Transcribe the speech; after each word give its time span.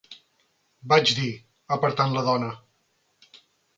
vaig 0.93 1.13
dir, 1.19 1.29
apartant 1.77 2.17
la 2.19 2.25
dona. 2.31 2.51